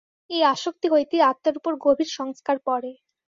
[0.29, 2.91] এই আসক্তি হইতেই আত্মার উপর গভীর সংস্কার পড়ে।